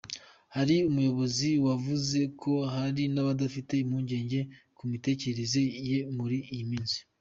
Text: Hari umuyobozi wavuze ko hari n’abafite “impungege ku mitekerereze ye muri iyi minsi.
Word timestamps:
Hari 0.55 0.75
umuyobozi 0.89 1.49
wavuze 1.65 2.19
ko 2.41 2.51
hari 2.73 3.03
n’abafite 3.13 3.73
“impungege 3.79 4.39
ku 4.77 4.83
mitekerereze 4.91 5.61
ye 5.89 5.99
muri 6.17 6.37
iyi 6.55 6.65
minsi. 6.71 6.97